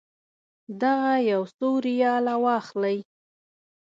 [0.81, 2.97] دغه یو څو ریاله واخلئ.